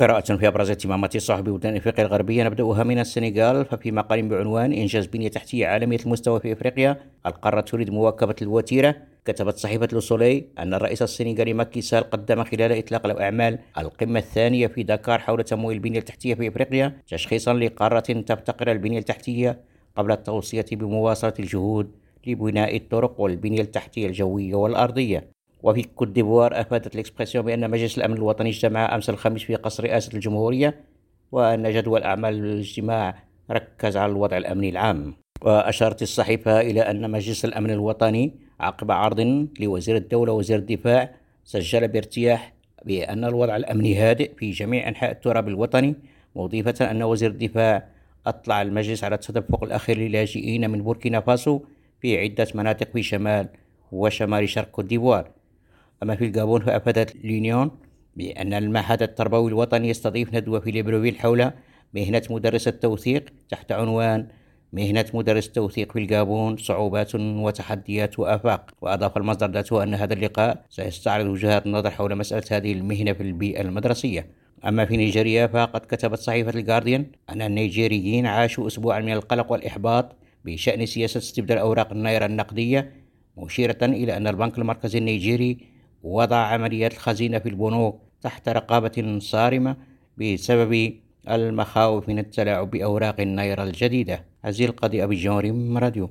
[0.00, 3.64] قراءة في أبرز اهتمامات الصحف بلدان إفريقيا الغربية نبدأها من السنغال.
[3.64, 7.00] ففي مقال بعنوان إنجاز بنية تحتية عالمية المستوى في إفريقيا.
[7.26, 8.96] القارة تريد مواكبة الوتيرة.
[9.24, 14.82] كتبت صحيفة لوسولي أن الرئيس السنغالي ماكي سال قدم خلال إطلاق الأعمال القمة الثانية في
[14.82, 19.60] دكار حول تمويل البنية التحتية في إفريقيا تشخيصا لقارة تفتقر البنية التحتية
[19.96, 21.90] قبل التوصية بمواصلة الجهود
[22.26, 25.35] لبناء الطرق والبنية التحتية الجوية والأرضية.
[25.66, 30.14] وفي كوت ديفوار أفادت الإكسبرسيون بأن مجلس الأمن الوطني اجتمع أمس الخميس في قصر رئاسة
[30.14, 30.80] الجمهورية
[31.32, 35.14] وأن جدول أعمال الاجتماع ركز على الوضع الأمني العام.
[35.42, 41.10] وأشارت الصحيفة إلى أن مجلس الأمن الوطني عقب عرض لوزير الدولة وزير الدفاع
[41.44, 42.52] سجل بارتياح
[42.84, 45.94] بأن الوضع الأمني هادئ في جميع أنحاء التراب الوطني
[46.36, 47.88] مضيفة أن وزير الدفاع
[48.26, 51.60] أطلع المجلس على التدفق الأخير للاجئين من بوركينا فاسو
[52.00, 53.48] في عدة مناطق في شمال
[53.92, 55.30] وشمال شرق كوت ديفوار.
[56.02, 57.70] أما في الجابون فأفادت لينيون
[58.16, 61.50] بأن المعهد التربوي الوطني يستضيف ندوة في ليبروفيل حول
[61.94, 64.28] مهنة مدرس التوثيق تحت عنوان
[64.72, 71.26] مهنة مدرس التوثيق في الجابون صعوبات وتحديات وآفاق وأضاف المصدر ذاته أن هذا اللقاء سيستعرض
[71.26, 74.26] وجهات النظر حول مسألة هذه المهنة في البيئة المدرسية.
[74.64, 80.86] أما في نيجيريا فقد كتبت صحيفة الجارديان أن النيجيريين عاشوا أسبوعا من القلق والإحباط بشأن
[80.86, 82.92] سياسة استبدال أوراق النيرة النقدية
[83.36, 89.76] مشيرة إلى أن البنك المركزي النيجيري وضع عمليات الخزينة في البنوك تحت رقابة صارمة
[90.18, 90.92] بسبب
[91.30, 94.24] المخاوف من التلاعب بأوراق النيرة الجديدة.
[94.44, 96.10] عزيز القاضي أبي جوري راديو.